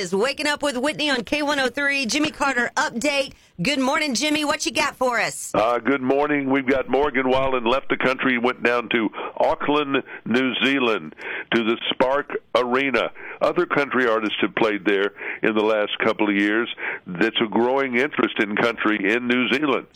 is 0.00 0.14
waking 0.14 0.46
up 0.46 0.62
with 0.62 0.78
Whitney 0.78 1.10
on 1.10 1.18
K103. 1.18 2.08
Jimmy 2.08 2.30
Carter 2.30 2.70
update. 2.74 3.34
Good 3.60 3.78
morning, 3.78 4.14
Jimmy. 4.14 4.46
What 4.46 4.64
you 4.64 4.72
got 4.72 4.96
for 4.96 5.20
us? 5.20 5.54
Uh, 5.54 5.78
good 5.78 6.00
morning. 6.00 6.48
We've 6.48 6.66
got 6.66 6.88
Morgan 6.88 7.28
Wallen 7.28 7.64
left 7.64 7.90
the 7.90 7.98
country, 7.98 8.38
went 8.38 8.62
down 8.62 8.88
to 8.94 9.10
Auckland, 9.36 10.02
New 10.24 10.54
Zealand, 10.64 11.14
to 11.54 11.64
the 11.64 11.76
Spark 11.90 12.30
Arena. 12.54 13.10
Other 13.42 13.66
country 13.66 14.08
artists 14.08 14.38
have 14.40 14.54
played 14.54 14.86
there 14.86 15.12
in 15.42 15.54
the 15.54 15.62
last 15.62 15.92
couple 16.02 16.30
of 16.30 16.34
years. 16.34 16.74
That's 17.06 17.36
a 17.44 17.48
growing 17.48 17.96
interest 17.96 18.36
in 18.42 18.56
country 18.56 19.12
in 19.14 19.28
New 19.28 19.48
Zealand. 19.50 19.86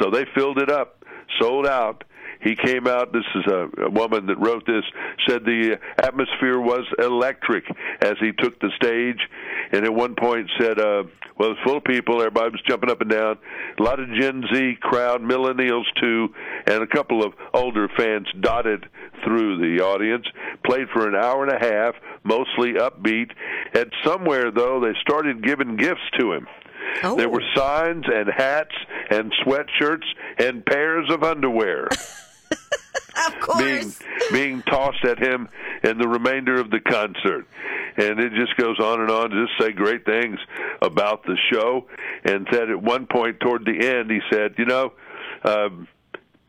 So 0.00 0.10
they 0.10 0.24
filled 0.34 0.56
it 0.56 0.70
up, 0.70 1.04
sold 1.38 1.66
out 1.66 2.04
he 2.40 2.56
came 2.56 2.86
out. 2.86 3.12
This 3.12 3.24
is 3.34 3.46
a, 3.46 3.68
a 3.84 3.90
woman 3.90 4.26
that 4.26 4.38
wrote 4.38 4.66
this. 4.66 4.84
Said 5.28 5.44
the 5.44 5.78
atmosphere 6.02 6.58
was 6.58 6.86
electric 6.98 7.64
as 8.00 8.14
he 8.20 8.32
took 8.32 8.58
the 8.60 8.70
stage, 8.76 9.20
and 9.72 9.84
at 9.84 9.92
one 9.92 10.14
point 10.14 10.50
said, 10.58 10.78
uh, 10.78 11.04
"Well, 11.38 11.52
it's 11.52 11.60
full 11.64 11.76
of 11.78 11.84
people. 11.84 12.20
Everybody 12.20 12.50
was 12.50 12.62
jumping 12.68 12.90
up 12.90 13.00
and 13.00 13.10
down. 13.10 13.38
A 13.78 13.82
lot 13.82 14.00
of 14.00 14.08
Gen 14.12 14.44
Z 14.52 14.78
crowd, 14.80 15.22
millennials 15.22 15.84
too, 16.00 16.34
and 16.66 16.82
a 16.82 16.86
couple 16.86 17.24
of 17.24 17.34
older 17.54 17.88
fans 17.96 18.26
dotted 18.40 18.86
through 19.24 19.58
the 19.58 19.82
audience. 19.82 20.26
Played 20.64 20.88
for 20.92 21.08
an 21.08 21.14
hour 21.14 21.44
and 21.44 21.52
a 21.52 21.58
half, 21.58 21.94
mostly 22.24 22.74
upbeat. 22.74 23.30
And 23.74 23.92
somewhere 24.04 24.50
though, 24.50 24.80
they 24.80 24.98
started 25.00 25.42
giving 25.44 25.76
gifts 25.76 26.08
to 26.18 26.32
him. 26.32 26.46
Oh. 27.02 27.16
There 27.16 27.28
were 27.28 27.42
signs 27.54 28.04
and 28.12 28.28
hats 28.28 28.74
and 29.10 29.32
sweatshirts 29.44 30.06
and 30.38 30.64
pairs 30.64 31.10
of 31.10 31.22
underwear. 31.22 31.88
of 33.26 33.40
course. 33.40 33.62
being 33.62 33.92
being 34.32 34.62
tossed 34.62 35.04
at 35.04 35.18
him 35.18 35.48
in 35.82 35.98
the 35.98 36.08
remainder 36.08 36.60
of 36.60 36.70
the 36.70 36.80
concert. 36.80 37.46
And 37.96 38.20
it 38.20 38.32
just 38.34 38.56
goes 38.56 38.78
on 38.78 39.00
and 39.00 39.10
on 39.10 39.30
to 39.30 39.46
just 39.46 39.60
say 39.60 39.72
great 39.72 40.04
things 40.04 40.38
about 40.80 41.24
the 41.24 41.36
show. 41.52 41.86
And 42.24 42.46
said 42.52 42.70
at 42.70 42.80
one 42.80 43.06
point 43.06 43.40
toward 43.40 43.64
the 43.64 43.86
end, 43.86 44.10
he 44.10 44.20
said, 44.30 44.54
"You 44.58 44.66
know." 44.66 44.92
Um, 45.44 45.88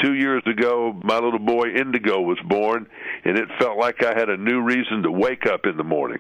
Two 0.02 0.16
years 0.16 0.42
ago, 0.48 1.00
my 1.04 1.20
little 1.20 1.38
boy 1.38 1.76
Indigo 1.76 2.22
was 2.22 2.40
born, 2.48 2.88
and 3.24 3.38
it 3.38 3.48
felt 3.60 3.78
like 3.78 4.04
I 4.04 4.18
had 4.18 4.30
a 4.30 4.38
new 4.38 4.60
reason 4.62 5.04
to 5.04 5.12
wake 5.12 5.46
up 5.46 5.68
in 5.68 5.78
the 5.78 5.84
morning. 5.84 6.18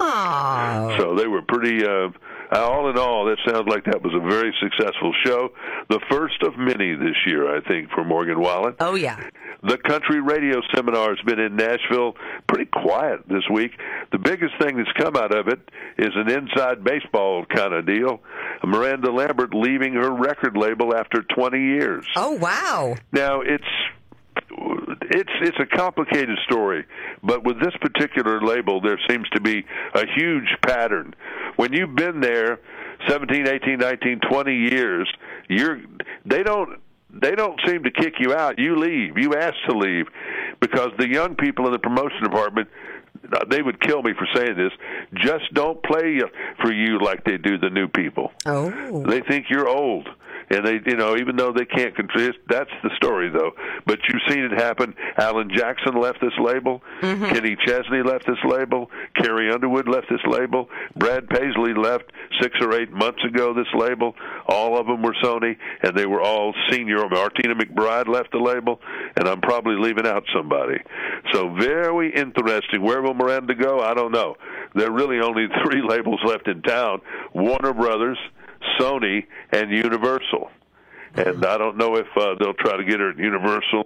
Aww. 0.00 0.98
So 0.98 1.14
they 1.14 1.28
were 1.28 1.42
pretty. 1.42 1.86
Uh, 1.86 2.08
all 2.52 2.90
in 2.90 2.98
all, 2.98 3.26
that 3.26 3.38
sounds 3.46 3.68
like 3.68 3.84
that 3.84 4.02
was 4.02 4.12
a 4.14 4.20
very 4.20 4.54
successful 4.60 5.12
show. 5.24 5.50
The 5.88 6.00
first 6.10 6.42
of 6.42 6.58
many 6.58 6.94
this 6.94 7.16
year, 7.26 7.54
I 7.56 7.60
think, 7.60 7.90
for 7.90 8.04
Morgan 8.04 8.40
Wallen. 8.40 8.74
Oh 8.80 8.94
yeah. 8.94 9.20
The 9.62 9.76
country 9.76 10.20
radio 10.20 10.60
seminar 10.74 11.10
has 11.10 11.20
been 11.26 11.38
in 11.38 11.54
Nashville 11.54 12.14
pretty 12.48 12.64
quiet 12.64 13.28
this 13.28 13.44
week. 13.52 13.72
The 14.10 14.18
biggest 14.18 14.54
thing 14.60 14.78
that's 14.78 14.92
come 14.98 15.16
out 15.16 15.34
of 15.34 15.48
it 15.48 15.60
is 15.98 16.10
an 16.14 16.30
inside 16.30 16.82
baseball 16.82 17.44
kind 17.44 17.74
of 17.74 17.86
deal. 17.86 18.20
Miranda 18.64 19.12
Lambert 19.12 19.54
leaving 19.54 19.94
her 19.94 20.10
record 20.10 20.56
label 20.56 20.94
after 20.96 21.22
20 21.22 21.58
years. 21.58 22.06
Oh 22.16 22.32
wow. 22.32 22.96
Now 23.12 23.42
it's 23.42 23.64
it's 25.02 25.30
it's 25.42 25.56
a 25.58 25.76
complicated 25.76 26.38
story, 26.44 26.84
but 27.22 27.44
with 27.44 27.60
this 27.60 27.74
particular 27.80 28.40
label, 28.40 28.80
there 28.80 28.98
seems 29.08 29.28
to 29.30 29.40
be 29.40 29.64
a 29.94 30.04
huge 30.14 30.48
pattern. 30.64 31.14
When 31.60 31.74
you've 31.74 31.94
been 31.94 32.20
there 32.20 32.58
17, 33.06 33.46
18, 33.46 33.78
19, 33.78 34.20
20 34.20 34.54
years, 34.54 35.12
you're 35.50 35.78
they 36.24 36.42
don't 36.42 36.80
they 37.12 37.32
don't 37.32 37.60
seem 37.66 37.82
to 37.82 37.90
kick 37.90 38.14
you 38.18 38.32
out. 38.32 38.58
You 38.58 38.78
leave. 38.78 39.18
You 39.18 39.34
ask 39.34 39.52
to 39.68 39.76
leave 39.76 40.06
because 40.58 40.88
the 40.98 41.06
young 41.06 41.34
people 41.34 41.66
in 41.66 41.72
the 41.72 41.78
promotion 41.78 42.22
department 42.22 42.68
they 43.50 43.60
would 43.60 43.78
kill 43.82 44.02
me 44.02 44.12
for 44.18 44.26
saying 44.34 44.56
this. 44.56 44.72
Just 45.22 45.52
don't 45.52 45.82
play 45.82 46.20
for 46.62 46.72
you 46.72 46.98
like 46.98 47.24
they 47.24 47.36
do 47.36 47.58
the 47.58 47.68
new 47.68 47.88
people. 47.88 48.32
Oh. 48.46 49.04
They 49.06 49.20
think 49.20 49.50
you're 49.50 49.68
old 49.68 50.08
and 50.50 50.66
they 50.66 50.80
you 50.84 50.96
know 50.96 51.16
even 51.16 51.36
though 51.36 51.52
they 51.52 51.64
can't 51.64 51.94
control 51.94 52.30
that's 52.48 52.70
the 52.82 52.90
story 52.96 53.30
though. 53.30 53.52
But 53.86 54.00
you've 54.08 54.22
seen 54.28 54.44
it 54.44 54.52
happen. 54.52 54.94
Alan 55.16 55.50
jackson 55.54 55.94
left 55.98 56.20
this 56.20 56.32
label. 56.42 56.82
Mm-hmm. 57.00 57.24
kenny 57.26 57.56
chesney 57.64 58.02
left 58.02 58.26
this 58.26 58.38
label. 58.44 58.90
Carrie 59.14 59.52
underwood 59.52 59.88
left 59.88 60.08
this 60.10 60.20
label. 60.26 60.68
Brad 60.96 61.28
paisley 61.28 61.72
left 61.74 62.04
six 62.40 62.56
or 62.60 62.74
eight 62.74 62.90
months 62.90 63.22
ago 63.24 63.54
this 63.54 63.72
label. 63.74 64.14
All 64.46 64.78
of 64.78 64.86
them 64.86 65.02
were 65.02 65.14
sony 65.22 65.56
and 65.82 65.96
they 65.96 66.06
were 66.06 66.20
all 66.20 66.52
senior. 66.70 67.08
Martina 67.08 67.54
mcbride 67.54 68.08
left 68.08 68.32
the 68.32 68.38
label 68.38 68.80
and 69.16 69.28
i'm 69.28 69.40
probably 69.40 69.76
leaving 69.76 70.06
out 70.06 70.24
somebody. 70.34 70.78
So 71.32 71.54
very 71.54 72.14
interesting. 72.14 72.82
Where 72.82 73.02
will 73.02 73.14
miranda 73.14 73.54
go? 73.54 73.80
I 73.80 73.94
don't 73.94 74.12
know. 74.12 74.36
There 74.74 74.88
are 74.88 74.92
really 74.92 75.20
only 75.20 75.46
three 75.64 75.82
labels 75.82 76.20
left 76.24 76.48
in 76.48 76.62
town. 76.62 77.00
Warner 77.34 77.72
brothers 77.72 78.18
Sony 78.78 79.26
and 79.52 79.70
Universal. 79.70 80.50
And 81.14 81.44
I 81.44 81.58
don't 81.58 81.76
know 81.76 81.96
if 81.96 82.06
uh, 82.16 82.34
they'll 82.38 82.54
try 82.54 82.76
to 82.76 82.84
get 82.84 83.00
her 83.00 83.10
at 83.10 83.18
Universal 83.18 83.82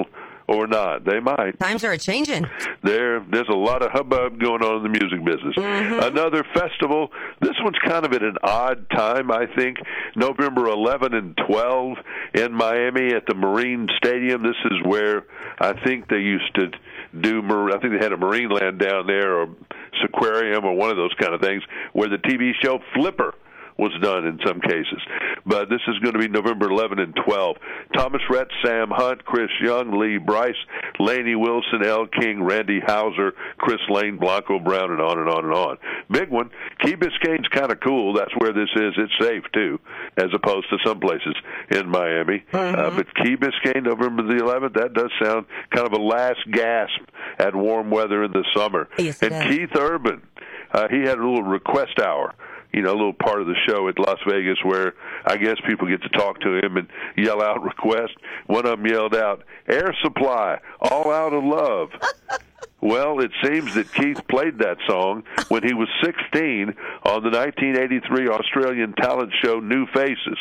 or 0.46 0.66
not. 0.66 1.04
They 1.04 1.20
might. 1.20 1.58
Times 1.58 1.84
are 1.84 1.96
changing. 1.96 2.46
There, 2.82 3.20
there's 3.20 3.48
a 3.48 3.56
lot 3.56 3.82
of 3.82 3.90
hubbub 3.92 4.38
going 4.38 4.62
on 4.62 4.76
in 4.76 4.82
the 4.82 4.88
music 4.88 5.24
business. 5.24 5.56
Mm-hmm. 5.56 6.16
Another 6.16 6.44
festival. 6.54 7.10
This 7.40 7.54
one's 7.62 7.78
kind 7.84 8.04
of 8.04 8.12
at 8.12 8.22
an 8.22 8.36
odd 8.42 8.88
time, 8.90 9.30
I 9.30 9.46
think. 9.46 9.78
November 10.16 10.66
11 10.66 11.14
and 11.14 11.38
12 11.48 11.96
in 12.34 12.52
Miami 12.52 13.14
at 13.14 13.26
the 13.26 13.34
Marine 13.34 13.88
Stadium. 13.96 14.42
This 14.42 14.56
is 14.66 14.78
where 14.84 15.24
I 15.58 15.72
think 15.84 16.08
they 16.08 16.18
used 16.18 16.54
to 16.56 16.70
do. 17.18 17.42
I 17.72 17.78
think 17.78 17.98
they 17.98 18.04
had 18.04 18.12
a 18.12 18.16
Marine 18.16 18.50
Land 18.50 18.80
down 18.80 19.06
there, 19.06 19.34
or 19.34 19.48
Seaquarium, 20.02 20.64
or 20.64 20.74
one 20.74 20.90
of 20.90 20.96
those 20.96 21.14
kind 21.18 21.32
of 21.32 21.40
things, 21.40 21.62
where 21.92 22.08
the 22.08 22.18
TV 22.18 22.52
show 22.62 22.80
Flipper 22.94 23.34
was 23.76 23.92
done 24.00 24.24
in 24.24 24.38
some 24.46 24.60
cases. 24.60 25.00
But 25.44 25.68
this 25.68 25.80
is 25.88 25.98
going 25.98 26.14
to 26.14 26.18
be 26.18 26.28
November 26.28 26.70
11 26.70 26.98
and 27.00 27.14
12. 27.26 27.56
Thomas 27.94 28.22
Rhett, 28.30 28.48
Sam 28.64 28.88
Hunt, 28.90 29.24
Chris 29.24 29.50
Young, 29.60 29.98
Lee 29.98 30.18
Brice, 30.18 30.54
Lainey 30.98 31.34
Wilson, 31.34 31.84
Elle 31.84 32.06
King, 32.06 32.42
Randy 32.42 32.80
Houser, 32.80 33.34
Chris 33.58 33.80
Lane, 33.88 34.16
Blanco 34.16 34.58
Brown, 34.58 34.92
and 34.92 35.00
on 35.00 35.18
and 35.18 35.28
on 35.28 35.44
and 35.44 35.54
on. 35.54 35.78
Big 36.10 36.28
one. 36.30 36.50
Key 36.80 36.94
Biscayne's 36.94 37.48
kind 37.48 37.72
of 37.72 37.80
cool. 37.80 38.14
That's 38.14 38.32
where 38.38 38.52
this 38.52 38.70
is. 38.76 38.94
It's 38.96 39.12
safe 39.20 39.44
too, 39.52 39.80
as 40.16 40.28
opposed 40.32 40.68
to 40.70 40.78
some 40.84 41.00
places 41.00 41.34
in 41.70 41.88
Miami. 41.88 42.44
Mm-hmm. 42.52 42.78
Uh, 42.78 42.90
but 42.90 43.14
Key 43.16 43.36
Biscayne, 43.36 43.82
November 43.82 44.22
the 44.22 44.42
11th. 44.42 44.74
That 44.74 44.94
does 44.94 45.10
sound 45.22 45.46
kind 45.74 45.86
of 45.86 45.92
a 45.92 46.02
last 46.02 46.40
gasp 46.52 47.00
at 47.38 47.54
warm 47.54 47.90
weather 47.90 48.24
in 48.24 48.32
the 48.32 48.44
summer. 48.54 48.88
Yes, 48.98 49.20
and 49.22 49.50
Keith 49.50 49.76
Urban, 49.76 50.22
uh, 50.72 50.88
he 50.88 51.00
had 51.00 51.18
a 51.18 51.26
little 51.26 51.42
request 51.42 51.98
hour 52.00 52.34
you 52.74 52.82
know, 52.82 52.90
a 52.90 52.98
little 52.98 53.12
part 53.14 53.40
of 53.40 53.46
the 53.46 53.54
show 53.68 53.88
at 53.88 53.98
Las 53.98 54.18
Vegas 54.28 54.58
where 54.64 54.94
I 55.24 55.36
guess 55.36 55.56
people 55.66 55.88
get 55.88 56.02
to 56.02 56.08
talk 56.10 56.40
to 56.40 56.58
him 56.58 56.76
and 56.76 56.88
yell 57.16 57.40
out 57.40 57.62
requests. 57.62 58.16
One 58.46 58.66
of 58.66 58.78
them 58.78 58.86
yelled 58.86 59.14
out, 59.14 59.44
"Air 59.68 59.94
Supply, 60.02 60.58
all 60.80 61.10
out 61.12 61.32
of 61.32 61.44
love." 61.44 61.90
Well, 62.80 63.20
it 63.20 63.30
seems 63.42 63.74
that 63.76 63.94
Keith 63.94 64.20
played 64.28 64.58
that 64.58 64.76
song 64.86 65.22
when 65.48 65.62
he 65.62 65.72
was 65.72 65.88
16 66.04 66.68
on 67.04 67.22
the 67.22 67.30
1983 67.30 68.28
Australian 68.28 68.92
talent 68.92 69.32
show 69.42 69.58
New 69.58 69.86
Faces. 69.86 70.38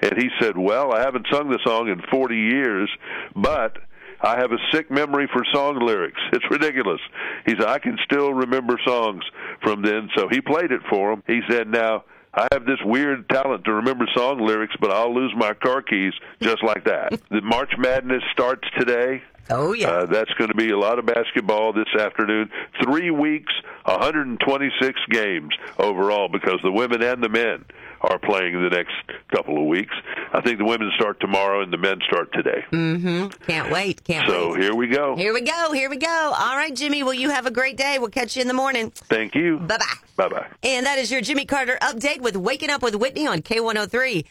And 0.00 0.16
he 0.16 0.28
said, 0.40 0.56
Well, 0.56 0.92
I 0.92 1.00
haven't 1.00 1.26
sung 1.32 1.50
the 1.50 1.58
song 1.66 1.88
in 1.88 2.00
40 2.08 2.36
years, 2.36 2.88
but 3.34 3.78
I 4.22 4.38
have 4.38 4.52
a 4.52 4.58
sick 4.72 4.90
memory 4.90 5.28
for 5.32 5.42
song 5.52 5.78
lyrics. 5.80 6.20
It's 6.32 6.44
ridiculous. 6.50 7.00
He 7.46 7.52
said, 7.52 7.66
I 7.66 7.78
can 7.78 7.98
still 8.04 8.32
remember 8.32 8.78
songs 8.86 9.24
from 9.62 9.82
then. 9.82 10.10
So 10.16 10.28
he 10.28 10.40
played 10.40 10.72
it 10.72 10.82
for 10.90 11.12
him. 11.12 11.22
He 11.26 11.40
said, 11.48 11.68
now, 11.68 12.04
I 12.34 12.46
have 12.52 12.64
this 12.64 12.78
weird 12.84 13.28
talent 13.28 13.64
to 13.64 13.72
remember 13.72 14.06
song 14.14 14.40
lyrics, 14.40 14.74
but 14.80 14.92
I'll 14.92 15.14
lose 15.14 15.32
my 15.36 15.54
car 15.54 15.82
keys 15.82 16.12
just 16.40 16.62
like 16.62 16.84
that. 16.84 17.20
the 17.30 17.40
March 17.40 17.72
Madness 17.78 18.22
starts 18.32 18.68
today. 18.78 19.22
Oh 19.48 19.72
yeah. 19.72 19.88
Uh, 19.88 20.06
that's 20.06 20.32
going 20.34 20.48
to 20.50 20.56
be 20.56 20.70
a 20.70 20.78
lot 20.78 21.00
of 21.00 21.06
basketball 21.06 21.72
this 21.72 21.88
afternoon. 21.98 22.50
Three 22.84 23.10
weeks, 23.10 23.52
126 23.84 25.00
games 25.10 25.50
overall 25.78 26.28
because 26.28 26.60
the 26.62 26.70
women 26.70 27.02
and 27.02 27.20
the 27.20 27.28
men 27.28 27.64
are 28.00 28.18
playing 28.18 28.54
in 28.54 28.62
the 28.62 28.70
next 28.70 28.94
couple 29.32 29.58
of 29.58 29.66
weeks. 29.66 29.94
I 30.32 30.40
think 30.40 30.58
the 30.58 30.64
women 30.64 30.90
start 30.96 31.20
tomorrow 31.20 31.62
and 31.62 31.72
the 31.72 31.76
men 31.76 31.98
start 32.06 32.32
today. 32.32 32.64
Mm-hmm. 32.72 33.28
Can't 33.44 33.70
wait. 33.70 34.02
Can't 34.04 34.28
so 34.28 34.48
wait. 34.48 34.54
So 34.54 34.60
here 34.60 34.74
we 34.74 34.88
go. 34.88 35.16
Here 35.16 35.34
we 35.34 35.42
go. 35.42 35.72
Here 35.72 35.90
we 35.90 35.96
go. 35.96 36.32
All 36.36 36.56
right, 36.56 36.74
Jimmy. 36.74 37.02
Well, 37.02 37.14
you 37.14 37.30
have 37.30 37.46
a 37.46 37.50
great 37.50 37.76
day. 37.76 37.98
We'll 37.98 38.08
catch 38.10 38.36
you 38.36 38.42
in 38.42 38.48
the 38.48 38.54
morning. 38.54 38.90
Thank 38.90 39.34
you. 39.34 39.58
Bye 39.58 39.78
bye. 39.78 39.84
Bye 40.16 40.28
bye. 40.28 40.46
And 40.62 40.86
that 40.86 40.98
is 40.98 41.10
your 41.10 41.20
Jimmy 41.20 41.44
Carter 41.44 41.78
update 41.82 42.20
with 42.20 42.36
Waking 42.36 42.70
Up 42.70 42.82
with 42.82 42.94
Whitney 42.94 43.26
on 43.26 43.42
K103. 43.42 44.24